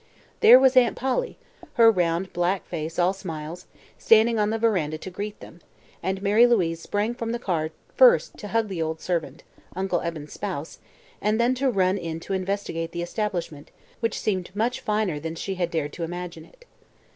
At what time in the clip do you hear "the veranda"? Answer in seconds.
4.49-4.97